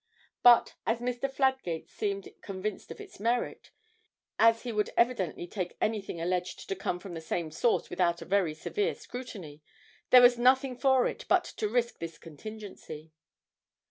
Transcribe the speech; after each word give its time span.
But, 0.41 0.73
as 0.87 0.97
Mr. 0.97 1.31
Fladgate 1.31 1.87
seemed 1.87 2.27
convinced 2.41 2.89
of 2.89 2.99
its 2.99 3.19
merit, 3.19 3.69
as 4.39 4.63
he 4.63 4.71
would 4.71 4.89
evidently 4.97 5.45
take 5.45 5.77
anything 5.79 6.19
alleged 6.19 6.67
to 6.69 6.75
come 6.75 6.97
from 6.97 7.13
the 7.13 7.21
same 7.21 7.51
source 7.51 7.87
without 7.91 8.19
a 8.19 8.25
very 8.25 8.55
severe 8.55 8.95
scrutiny, 8.95 9.61
there 10.09 10.23
was 10.23 10.39
nothing 10.39 10.75
for 10.75 11.05
it 11.05 11.25
but 11.29 11.43
to 11.43 11.67
risk 11.69 11.99
this 11.99 12.17
contingency. 12.17 13.11